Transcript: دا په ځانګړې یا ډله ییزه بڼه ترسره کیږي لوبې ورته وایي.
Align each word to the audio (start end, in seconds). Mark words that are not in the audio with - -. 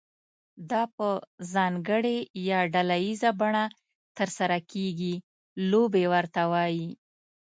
دا 0.69 0.81
په 0.95 1.07
ځانګړې 1.53 2.17
یا 2.49 2.59
ډله 2.73 2.95
ییزه 3.05 3.31
بڼه 3.39 3.63
ترسره 4.17 4.57
کیږي 4.71 5.13
لوبې 5.71 6.05
ورته 6.13 6.41
وایي. 6.51 6.89